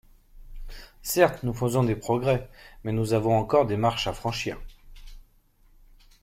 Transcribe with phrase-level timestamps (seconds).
[1.03, 2.49] Certes nous faisons des progrès,
[2.83, 4.57] mais nous avons encore des marches à franchir.